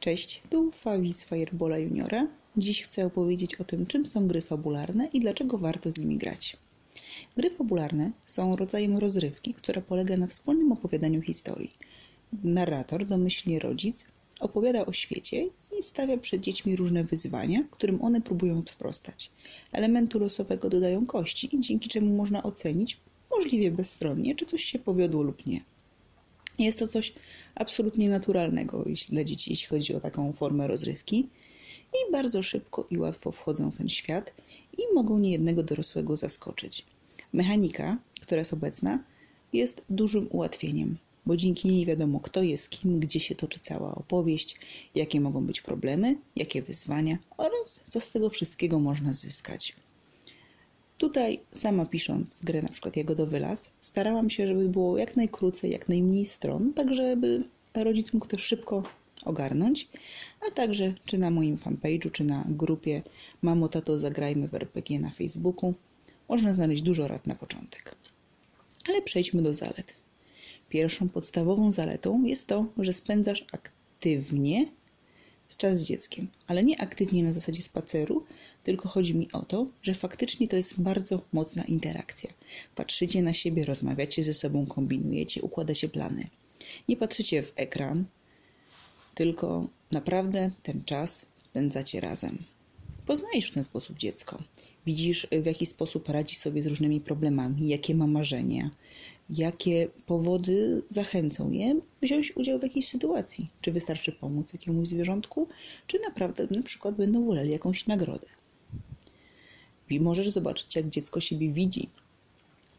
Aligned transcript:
Cześć, 0.00 0.42
tu 0.50 0.70
Fabi 0.70 1.12
Firebola 1.14 1.78
Juniora. 1.78 2.26
Dziś 2.56 2.82
chcę 2.82 3.06
opowiedzieć 3.06 3.54
o 3.54 3.64
tym, 3.64 3.86
czym 3.86 4.06
są 4.06 4.28
gry 4.28 4.40
fabularne 4.42 5.08
i 5.12 5.20
dlaczego 5.20 5.58
warto 5.58 5.90
z 5.90 5.98
nimi 5.98 6.16
grać. 6.16 6.56
Gry 7.36 7.50
fabularne 7.50 8.10
są 8.26 8.56
rodzajem 8.56 8.96
rozrywki, 8.96 9.54
która 9.54 9.82
polega 9.82 10.16
na 10.16 10.26
wspólnym 10.26 10.72
opowiadaniu 10.72 11.22
historii. 11.22 11.72
Narrator, 12.44 13.06
domyślnie 13.06 13.58
rodzic, 13.58 14.04
opowiada 14.40 14.86
o 14.86 14.92
świecie 14.92 15.48
i 15.78 15.82
stawia 15.82 16.18
przed 16.18 16.40
dziećmi 16.40 16.76
różne 16.76 17.04
wyzwania, 17.04 17.64
którym 17.70 18.02
one 18.02 18.20
próbują 18.20 18.62
sprostać. 18.66 19.30
Elementu 19.72 20.18
losowego 20.18 20.68
dodają 20.68 21.06
kości, 21.06 21.50
dzięki 21.58 21.88
czemu 21.88 22.16
można 22.16 22.42
ocenić, 22.42 23.00
możliwie 23.30 23.70
bezstronnie, 23.70 24.34
czy 24.34 24.46
coś 24.46 24.64
się 24.64 24.78
powiodło 24.78 25.22
lub 25.22 25.46
nie. 25.46 25.60
Jest 26.64 26.78
to 26.78 26.86
coś 26.86 27.12
absolutnie 27.54 28.08
naturalnego 28.08 28.84
dla 29.08 29.24
dzieci, 29.24 29.50
jeśli 29.50 29.68
chodzi 29.68 29.94
o 29.94 30.00
taką 30.00 30.32
formę 30.32 30.68
rozrywki. 30.68 31.28
I 31.92 32.12
bardzo 32.12 32.42
szybko 32.42 32.86
i 32.90 32.98
łatwo 32.98 33.32
wchodzą 33.32 33.70
w 33.70 33.76
ten 33.76 33.88
świat 33.88 34.34
i 34.78 34.82
mogą 34.94 35.18
niejednego 35.18 35.62
dorosłego 35.62 36.16
zaskoczyć. 36.16 36.86
Mechanika, 37.32 37.98
która 38.20 38.38
jest 38.38 38.52
obecna, 38.52 39.04
jest 39.52 39.84
dużym 39.90 40.28
ułatwieniem, 40.30 40.96
bo 41.26 41.36
dzięki 41.36 41.68
niej 41.68 41.86
wiadomo, 41.86 42.20
kto 42.20 42.42
jest 42.42 42.70
kim, 42.70 43.00
gdzie 43.00 43.20
się 43.20 43.34
toczy 43.34 43.60
cała 43.60 43.94
opowieść, 43.94 44.56
jakie 44.94 45.20
mogą 45.20 45.46
być 45.46 45.60
problemy, 45.60 46.16
jakie 46.36 46.62
wyzwania 46.62 47.18
oraz 47.36 47.84
co 47.88 48.00
z 48.00 48.10
tego 48.10 48.30
wszystkiego 48.30 48.78
można 48.78 49.12
zyskać. 49.12 49.76
Tutaj 51.00 51.40
sama 51.52 51.86
pisząc 51.86 52.40
grę 52.40 52.62
na 52.62 52.68
przykład 52.68 52.96
Jagodowy 52.96 53.40
Las, 53.40 53.70
starałam 53.80 54.30
się, 54.30 54.46
żeby 54.46 54.68
było 54.68 54.98
jak 54.98 55.16
najkrócej, 55.16 55.70
jak 55.70 55.88
najmniej 55.88 56.26
stron, 56.26 56.72
tak 56.74 56.94
żeby 56.94 57.44
rodzic 57.74 58.12
mógł 58.12 58.26
to 58.26 58.38
szybko 58.38 58.82
ogarnąć, 59.24 59.88
a 60.48 60.50
także 60.50 60.94
czy 61.06 61.18
na 61.18 61.30
moim 61.30 61.56
fanpage'u, 61.56 62.12
czy 62.12 62.24
na 62.24 62.44
grupie 62.48 63.02
Mamo, 63.42 63.68
Tato, 63.68 63.98
Zagrajmy 63.98 64.48
w 64.48 64.54
RPG 64.54 65.00
na 65.00 65.10
Facebooku 65.10 65.74
można 66.28 66.54
znaleźć 66.54 66.82
dużo 66.82 67.08
rad 67.08 67.26
na 67.26 67.34
początek. 67.34 67.94
Ale 68.88 69.02
przejdźmy 69.02 69.42
do 69.42 69.54
zalet. 69.54 69.94
Pierwszą 70.68 71.08
podstawową 71.08 71.72
zaletą 71.72 72.24
jest 72.24 72.46
to, 72.46 72.66
że 72.78 72.92
spędzasz 72.92 73.44
aktywnie 73.52 74.66
czas 75.56 75.78
z 75.78 75.84
dzieckiem, 75.84 76.28
ale 76.46 76.64
nie 76.64 76.80
aktywnie 76.80 77.22
na 77.22 77.32
zasadzie 77.32 77.62
spaceru, 77.62 78.24
tylko 78.62 78.88
chodzi 78.88 79.14
mi 79.14 79.32
o 79.32 79.42
to, 79.42 79.66
że 79.82 79.94
faktycznie 79.94 80.48
to 80.48 80.56
jest 80.56 80.80
bardzo 80.80 81.20
mocna 81.32 81.64
interakcja. 81.64 82.30
Patrzycie 82.74 83.22
na 83.22 83.32
siebie, 83.32 83.64
rozmawiacie 83.64 84.24
ze 84.24 84.34
sobą, 84.34 84.66
kombinujecie, 84.66 85.42
układacie 85.42 85.88
plany. 85.88 86.26
Nie 86.88 86.96
patrzycie 86.96 87.42
w 87.42 87.52
ekran, 87.56 88.04
tylko 89.14 89.68
naprawdę 89.90 90.50
ten 90.62 90.84
czas 90.84 91.26
spędzacie 91.36 92.00
razem. 92.00 92.38
Poznajesz 93.06 93.50
w 93.50 93.54
ten 93.54 93.64
sposób 93.64 93.98
dziecko. 93.98 94.42
Widzisz, 94.86 95.26
w 95.42 95.46
jaki 95.46 95.66
sposób 95.66 96.08
radzi 96.08 96.34
sobie 96.34 96.62
z 96.62 96.66
różnymi 96.66 97.00
problemami, 97.00 97.68
jakie 97.68 97.94
ma 97.94 98.06
marzenia, 98.06 98.70
jakie 99.30 99.88
powody 100.06 100.82
zachęcą 100.88 101.50
je 101.50 101.80
wziąć 102.02 102.36
udział 102.36 102.58
w 102.58 102.62
jakiejś 102.62 102.88
sytuacji. 102.88 103.50
Czy 103.60 103.72
wystarczy 103.72 104.12
pomóc 104.12 104.52
jakiemuś 104.52 104.88
zwierzątku, 104.88 105.48
czy 105.86 106.00
naprawdę 106.00 106.46
na 106.50 106.62
przykład 106.62 106.94
będą 106.94 107.26
woleli 107.26 107.50
jakąś 107.50 107.86
nagrodę. 107.86 108.26
I 109.90 110.00
możesz 110.00 110.30
zobaczyć, 110.30 110.76
jak 110.76 110.88
dziecko 110.88 111.20
siebie 111.20 111.52
widzi. 111.52 111.88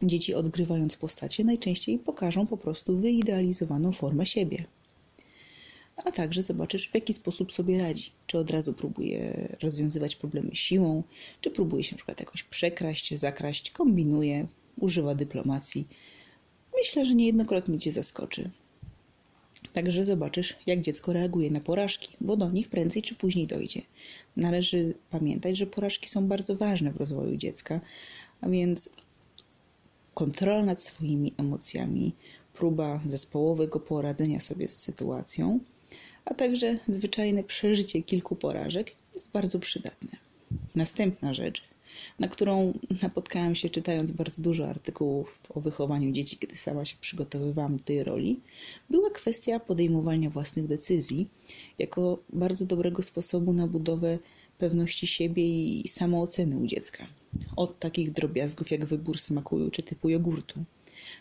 Dzieci 0.02 0.34
odgrywając 0.34 0.96
postacie 0.96 1.44
najczęściej 1.44 1.98
pokażą 1.98 2.46
po 2.46 2.56
prostu 2.56 2.98
wyidealizowaną 2.98 3.92
formę 3.92 4.26
siebie. 4.26 4.64
A 6.04 6.12
także 6.12 6.42
zobaczysz, 6.42 6.88
w 6.88 6.94
jaki 6.94 7.12
sposób 7.12 7.52
sobie 7.52 7.78
radzi. 7.78 8.10
Czy 8.26 8.38
od 8.38 8.50
razu 8.50 8.72
próbuje 8.72 9.48
rozwiązywać 9.62 10.16
problemy 10.16 10.50
siłą, 10.52 11.02
czy 11.40 11.50
próbuje 11.50 11.84
się 11.84 11.96
przykład 11.96 12.20
jakoś 12.20 12.42
przekraść, 12.42 13.14
zakraść, 13.14 13.70
kombinuje, 13.70 14.46
używa 14.78 15.14
dyplomacji 15.14 15.86
Myślę, 16.82 17.04
że 17.04 17.14
niejednokrotnie 17.14 17.78
Cię 17.78 17.92
zaskoczy. 17.92 18.50
Także 19.72 20.04
zobaczysz, 20.04 20.56
jak 20.66 20.80
dziecko 20.80 21.12
reaguje 21.12 21.50
na 21.50 21.60
porażki, 21.60 22.16
bo 22.20 22.36
do 22.36 22.50
nich 22.50 22.68
prędzej 22.68 23.02
czy 23.02 23.14
później 23.14 23.46
dojdzie. 23.46 23.82
Należy 24.36 24.94
pamiętać, 25.10 25.56
że 25.56 25.66
porażki 25.66 26.08
są 26.08 26.28
bardzo 26.28 26.56
ważne 26.56 26.92
w 26.92 26.96
rozwoju 26.96 27.36
dziecka, 27.36 27.80
a 28.40 28.48
więc 28.48 28.90
kontrola 30.14 30.62
nad 30.62 30.82
swoimi 30.82 31.34
emocjami, 31.36 32.14
próba 32.54 33.00
zespołowego 33.06 33.80
poradzenia 33.80 34.40
sobie 34.40 34.68
z 34.68 34.82
sytuacją, 34.82 35.60
a 36.24 36.34
także 36.34 36.78
zwyczajne 36.88 37.44
przeżycie 37.44 38.02
kilku 38.02 38.36
porażek 38.36 38.92
jest 39.14 39.30
bardzo 39.30 39.58
przydatne. 39.58 40.10
Następna 40.74 41.34
rzecz 41.34 41.71
na 42.18 42.28
którą 42.28 42.72
napotkałam 43.02 43.54
się 43.54 43.70
czytając 43.70 44.10
bardzo 44.10 44.42
dużo 44.42 44.68
artykułów 44.68 45.38
o 45.54 45.60
wychowaniu 45.60 46.12
dzieci, 46.12 46.36
kiedy 46.36 46.56
sama 46.56 46.84
się 46.84 46.96
przygotowywałam 47.00 47.76
do 47.76 47.84
tej 47.84 48.04
roli, 48.04 48.40
była 48.90 49.10
kwestia 49.10 49.60
podejmowania 49.60 50.30
własnych 50.30 50.66
decyzji 50.66 51.28
jako 51.78 52.18
bardzo 52.32 52.66
dobrego 52.66 53.02
sposobu 53.02 53.52
na 53.52 53.66
budowę 53.66 54.18
pewności 54.58 55.06
siebie 55.06 55.42
i 55.44 55.88
samooceny 55.88 56.56
u 56.56 56.66
dziecka. 56.66 57.06
Od 57.56 57.78
takich 57.78 58.12
drobiazgów 58.12 58.70
jak 58.70 58.84
wybór 58.84 59.18
smaku 59.18 59.70
czy 59.70 59.82
typu 59.82 60.08
jogurtu. 60.08 60.64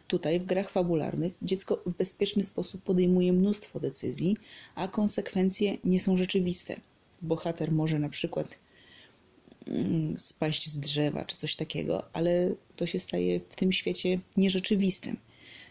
Tutaj 0.08 0.40
w 0.40 0.46
grach 0.46 0.70
fabularnych 0.70 1.34
dziecko 1.42 1.82
w 1.86 1.98
bezpieczny 1.98 2.44
sposób 2.44 2.82
podejmuje 2.82 3.34
mnóstwo 3.34 3.80
decyzji, 3.80 4.38
a 4.76 4.88
konsekwencje 4.88 5.78
nie 5.84 6.00
są 6.00 6.18
rzeczywiste. 6.18 6.80
Bohater 7.22 7.72
może 7.72 8.00
na 8.00 8.10
przykład 8.10 8.60
spaść 10.18 10.70
z 10.70 10.80
drzewa 10.80 11.26
czy 11.26 11.38
coś 11.38 11.56
takiego, 11.56 12.04
ale 12.14 12.56
to 12.76 12.86
się 12.86 13.00
staje 13.00 13.40
w 13.50 13.56
tym 13.56 13.72
świecie 13.72 14.20
nierzeczywistym. 14.38 15.18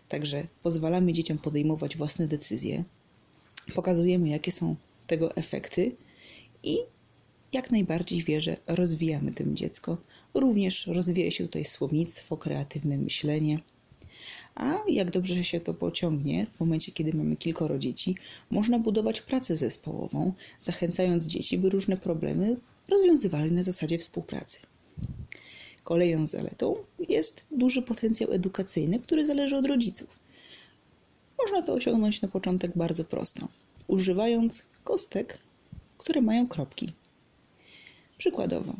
Także 0.08 0.46
pozwalamy 0.62 1.12
dzieciom 1.12 1.38
podejmować 1.38 1.96
własne 1.96 2.26
decyzje, 2.26 2.84
pokazujemy, 3.74 4.28
jakie 4.28 4.52
są 4.52 4.76
tego 5.06 5.36
efekty 5.36 5.96
i 6.62 6.78
jak 7.52 7.70
najbardziej 7.70 8.22
wierzę, 8.22 8.56
rozwijamy 8.66 9.32
tym 9.32 9.56
dziecko. 9.56 9.96
Również 10.34 10.86
rozwija 10.86 11.30
się 11.30 11.44
tutaj 11.44 11.64
słownictwo, 11.64 12.36
kreatywne 12.36 12.98
myślenie. 12.98 13.58
A 14.54 14.78
jak 14.88 15.10
dobrze 15.10 15.44
się 15.44 15.60
to 15.60 15.74
pociągnie, 15.74 16.46
w 16.52 16.60
momencie, 16.60 16.92
kiedy 16.92 17.16
mamy 17.16 17.36
kilkoro 17.36 17.78
dzieci, 17.78 18.14
można 18.50 18.78
budować 18.78 19.20
pracę 19.20 19.56
zespołową, 19.56 20.32
zachęcając 20.58 21.26
dzieci, 21.26 21.58
by 21.58 21.70
różne 21.70 21.96
problemy 21.96 22.56
rozwiązywali 22.90 23.52
na 23.52 23.62
zasadzie 23.62 23.98
współpracy. 23.98 24.58
Kolejną 25.84 26.26
zaletą 26.26 26.76
jest 27.08 27.44
duży 27.50 27.82
potencjał 27.82 28.32
edukacyjny, 28.32 29.00
który 29.00 29.24
zależy 29.24 29.56
od 29.56 29.66
rodziców. 29.66 30.08
Można 31.42 31.62
to 31.62 31.72
osiągnąć 31.72 32.22
na 32.22 32.28
początek 32.28 32.72
bardzo 32.76 33.04
prosto, 33.04 33.48
używając 33.86 34.62
kostek, 34.84 35.38
które 35.98 36.20
mają 36.20 36.48
kropki. 36.48 36.92
Przykładowo, 38.18 38.74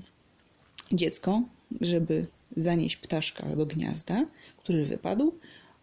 dziecko, 0.93 1.43
żeby 1.81 2.27
zanieść 2.57 2.97
ptaszka 2.97 3.57
do 3.57 3.67
gniazda, 3.67 4.27
który 4.57 4.85
wypadł, 4.85 5.35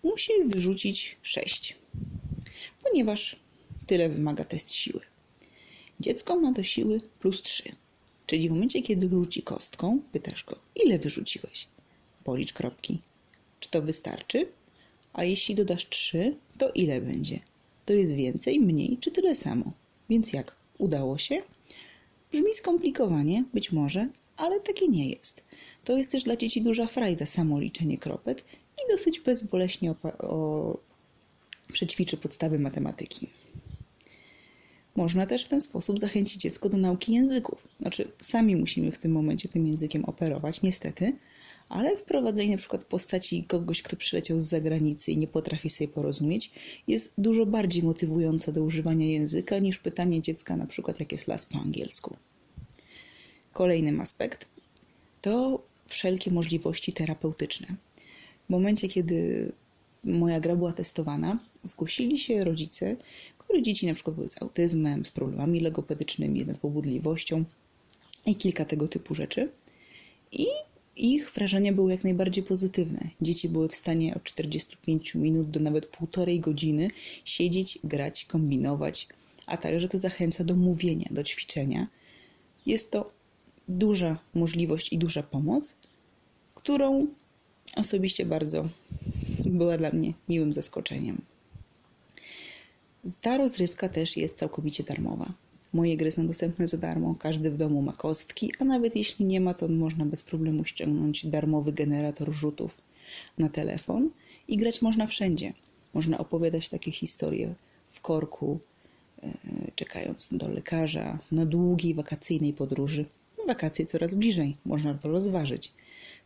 musi 0.03 0.31
wyrzucić 0.45 1.17
6, 1.21 1.77
ponieważ 2.83 3.39
tyle 3.88 4.09
wymaga 4.09 4.44
test 4.44 4.73
siły. 4.73 5.01
Dziecko 5.99 6.35
ma 6.35 6.51
do 6.51 6.63
siły 6.63 7.01
plus 7.19 7.41
3. 7.41 7.63
Czyli 8.27 8.49
w 8.49 8.51
momencie, 8.51 8.81
kiedy 8.81 9.09
rzuci 9.09 9.41
kostką, 9.41 9.99
pytasz 10.11 10.43
go, 10.43 10.59
ile 10.75 10.99
wyrzuciłeś? 10.99 11.67
Policz 12.23 12.53
kropki. 12.53 13.01
Czy 13.59 13.69
to 13.69 13.81
wystarczy? 13.81 14.47
A 15.13 15.23
jeśli 15.23 15.55
dodasz 15.55 15.89
trzy, 15.89 16.35
to 16.57 16.71
ile 16.71 17.01
będzie? 17.01 17.39
To 17.85 17.93
jest 17.93 18.13
więcej, 18.13 18.59
mniej 18.59 18.97
czy 19.01 19.11
tyle 19.11 19.35
samo? 19.35 19.71
Więc 20.09 20.33
jak? 20.33 20.56
Udało 20.77 21.18
się? 21.18 21.41
Brzmi 22.31 22.53
skomplikowanie, 22.53 23.44
być 23.53 23.71
może, 23.71 24.09
ale 24.38 24.59
takie 24.59 24.88
nie 24.88 25.09
jest. 25.09 25.44
To 25.83 25.97
jest 25.97 26.12
też 26.12 26.23
dla 26.23 26.35
dzieci 26.35 26.62
duża 26.62 26.88
frajda 26.88 27.25
samo 27.25 27.59
liczenie 27.59 27.97
kropek 27.97 28.44
i 28.77 28.91
dosyć 28.91 29.19
bezboleśnie 29.19 29.91
o... 29.91 30.77
przećwiczy 31.73 32.18
podstawy 32.18 32.59
matematyki. 32.59 33.27
Można 34.97 35.25
też 35.25 35.45
w 35.45 35.47
ten 35.47 35.61
sposób 35.61 35.99
zachęcić 35.99 36.41
dziecko 36.41 36.69
do 36.69 36.77
nauki 36.77 37.13
języków. 37.13 37.67
Znaczy, 37.81 38.11
sami 38.21 38.55
musimy 38.55 38.91
w 38.91 38.97
tym 38.97 39.11
momencie 39.11 39.49
tym 39.49 39.67
językiem 39.67 40.05
operować, 40.05 40.61
niestety, 40.61 41.13
ale 41.69 41.97
wprowadzenie 41.97 42.51
na 42.51 42.57
przykład 42.57 42.85
postaci 42.85 43.44
kogoś, 43.44 43.81
kto 43.81 43.95
przyleciał 43.95 44.39
z 44.39 44.44
zagranicy 44.44 45.11
i 45.11 45.17
nie 45.17 45.27
potrafi 45.27 45.69
sobie 45.69 45.88
porozumieć, 45.88 46.51
jest 46.88 47.13
dużo 47.17 47.45
bardziej 47.45 47.83
motywujące 47.83 48.51
do 48.51 48.63
używania 48.63 49.07
języka 49.07 49.59
niż 49.59 49.79
pytanie 49.79 50.21
dziecka 50.21 50.57
na 50.57 50.65
przykład, 50.65 50.99
jak 50.99 51.11
jest 51.11 51.27
las 51.27 51.45
po 51.45 51.57
angielsku. 51.57 52.15
Kolejnym 53.53 54.01
aspekt 54.01 54.47
to 55.21 55.63
wszelkie 55.88 56.31
możliwości 56.31 56.94
terapeutyczne. 56.94 57.67
W 58.47 58.49
momencie, 58.49 58.88
kiedy 58.88 59.51
moja 60.03 60.39
gra 60.39 60.55
była 60.55 60.73
testowana, 60.73 61.39
zgłosili 61.63 62.19
się 62.19 62.44
rodzice, 62.44 62.95
których 63.47 63.63
dzieci 63.63 63.88
na 63.88 63.94
przykład 63.94 64.15
były 64.15 64.29
z 64.29 64.41
autyzmem, 64.41 65.05
z 65.05 65.11
problemami 65.11 65.59
logopedycznymi, 65.59 66.44
z 66.44 66.47
nadpobudliwością 66.47 67.44
i 68.25 68.35
kilka 68.35 68.65
tego 68.65 68.88
typu 68.88 69.15
rzeczy. 69.15 69.49
I 70.31 70.47
ich 70.95 71.31
wrażenia 71.31 71.73
były 71.73 71.91
jak 71.91 72.03
najbardziej 72.03 72.44
pozytywne. 72.44 73.09
Dzieci 73.21 73.49
były 73.49 73.69
w 73.69 73.75
stanie 73.75 74.15
od 74.15 74.23
45 74.23 75.15
minut 75.15 75.49
do 75.49 75.59
nawet 75.59 75.85
półtorej 75.85 76.39
godziny 76.39 76.88
siedzieć, 77.25 77.79
grać, 77.83 78.25
kombinować, 78.25 79.07
a 79.45 79.57
także 79.57 79.88
to 79.88 79.97
zachęca 79.97 80.44
do 80.44 80.55
mówienia, 80.55 81.07
do 81.11 81.23
ćwiczenia. 81.23 81.88
Jest 82.65 82.91
to 82.91 83.11
duża 83.67 84.17
możliwość 84.33 84.94
i 84.94 84.97
duża 84.97 85.23
pomoc, 85.23 85.77
którą 86.55 87.07
osobiście 87.75 88.25
bardzo 88.25 88.69
była 89.45 89.77
dla 89.77 89.91
mnie 89.91 90.13
miłym 90.29 90.53
zaskoczeniem. 90.53 91.21
Ta 93.21 93.38
rozrywka 93.38 93.89
też 93.89 94.18
jest 94.18 94.36
całkowicie 94.36 94.83
darmowa. 94.83 95.33
Moje 95.74 95.98
gry 95.98 96.12
są 96.12 96.27
dostępne 96.27 96.68
za 96.68 96.77
darmo, 96.77 97.15
każdy 97.19 97.51
w 97.51 97.57
domu 97.57 97.81
ma 97.81 97.94
kostki, 97.94 98.51
a 98.59 98.65
nawet 98.65 98.95
jeśli 98.95 99.25
nie 99.25 99.42
ma, 99.42 99.54
to 99.54 99.68
można 99.68 100.06
bez 100.06 100.24
problemu 100.24 100.65
ściągnąć 100.65 101.25
darmowy 101.25 101.74
generator 101.74 102.31
rzutów 102.31 102.81
na 103.38 103.50
telefon 103.50 104.09
i 104.48 104.57
grać 104.57 104.81
można 104.81 105.07
wszędzie. 105.07 105.54
Można 105.94 106.18
opowiadać 106.18 106.69
takie 106.69 106.92
historie 106.92 107.56
w 107.92 108.01
korku, 108.01 108.59
e, 109.24 109.31
czekając 109.75 110.30
do 110.31 110.50
lekarza, 110.50 111.19
na 111.31 111.45
długiej 111.45 111.94
wakacyjnej 111.94 112.54
podróży. 112.54 113.06
Wakacje 113.48 113.86
coraz 113.86 114.15
bliżej, 114.15 114.57
można 114.65 114.94
to 114.94 115.09
rozważyć. 115.09 115.71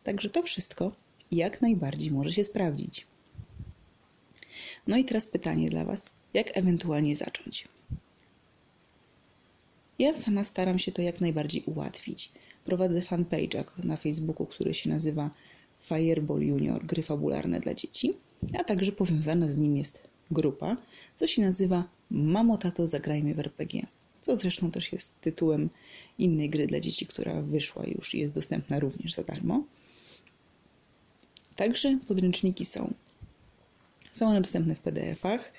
Także 0.04 0.30
to 0.30 0.42
wszystko 0.42 0.92
jak 1.32 1.62
najbardziej 1.62 2.10
może 2.10 2.32
się 2.32 2.44
sprawdzić. 2.44 3.06
No 4.86 4.96
i 4.96 5.04
teraz 5.04 5.26
pytanie 5.26 5.68
dla 5.68 5.84
Was: 5.84 6.10
jak 6.34 6.56
ewentualnie 6.56 7.16
zacząć? 7.16 7.68
Ja 9.98 10.14
sama 10.14 10.44
staram 10.44 10.78
się 10.78 10.92
to 10.92 11.02
jak 11.02 11.20
najbardziej 11.20 11.62
ułatwić. 11.66 12.32
Prowadzę 12.64 13.02
fanpage 13.02 13.64
na 13.78 13.96
Facebooku, 13.96 14.46
który 14.46 14.74
się 14.74 14.90
nazywa 14.90 15.30
Fireball 15.80 16.42
Junior 16.42 16.86
Gry 16.86 17.02
Fabularne 17.02 17.60
dla 17.60 17.74
Dzieci, 17.74 18.14
a 18.58 18.64
także 18.64 18.92
powiązana 18.92 19.48
z 19.48 19.56
nim 19.56 19.76
jest 19.76 20.02
grupa, 20.30 20.76
co 21.14 21.26
się 21.26 21.42
nazywa 21.42 21.84
Mamo, 22.10 22.58
tato, 22.58 22.86
zagrajmy 22.86 23.34
w 23.34 23.38
RPG. 23.38 23.86
Co 24.20 24.36
zresztą 24.36 24.70
też 24.70 24.92
jest 24.92 25.20
tytułem 25.20 25.70
innej 26.18 26.48
gry 26.50 26.66
dla 26.66 26.80
dzieci, 26.80 27.06
która 27.06 27.42
wyszła 27.42 27.86
już 27.86 28.14
i 28.14 28.18
jest 28.18 28.34
dostępna 28.34 28.80
również 28.80 29.12
za 29.12 29.22
darmo. 29.22 29.64
Także 31.56 31.98
podręczniki 32.08 32.64
są. 32.64 32.94
Są 34.12 34.28
one 34.28 34.40
dostępne 34.40 34.74
w 34.74 34.80
PDF-ach. 34.80 35.52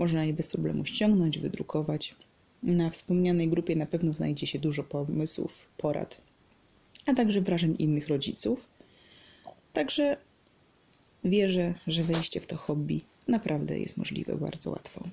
Można 0.00 0.24
je 0.24 0.32
bez 0.32 0.48
problemu 0.48 0.86
ściągnąć, 0.86 1.38
wydrukować. 1.38 2.14
Na 2.62 2.90
wspomnianej 2.90 3.48
grupie 3.48 3.76
na 3.76 3.86
pewno 3.86 4.12
znajdzie 4.12 4.46
się 4.46 4.58
dużo 4.58 4.84
pomysłów, 4.84 5.66
porad, 5.76 6.20
a 7.06 7.14
także 7.14 7.40
wrażeń 7.40 7.76
innych 7.78 8.08
rodziców. 8.08 8.66
Także 9.72 10.16
wierzę, 11.24 11.74
że 11.86 12.02
wejście 12.02 12.40
w 12.40 12.46
to 12.46 12.56
hobby 12.56 13.00
naprawdę 13.28 13.78
jest 13.78 13.96
możliwe 13.96 14.36
bardzo 14.36 14.70
łatwo. 14.70 15.08